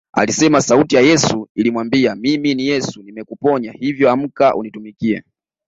Alisema 0.13 0.61
sauti 0.61 0.95
ya 0.95 1.01
Yesu 1.01 1.49
ilimwambia 1.55 2.15
Mimi 2.15 2.55
ni 2.55 2.67
Yesu 2.67 3.03
nimekuponya 3.03 3.71
hivyo 3.71 4.11
amka 4.11 4.55
unitumikie 4.55 5.23